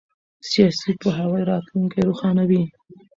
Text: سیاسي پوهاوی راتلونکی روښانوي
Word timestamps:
سیاسي 0.49 0.91
پوهاوی 1.01 1.47
راتلونکی 1.51 1.99
روښانوي 2.07 2.63